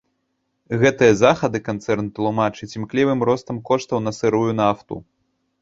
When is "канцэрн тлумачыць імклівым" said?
1.67-3.19